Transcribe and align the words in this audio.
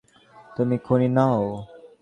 তুমি 0.55 0.75
খুনি 0.77 1.07
নও। 1.07 1.41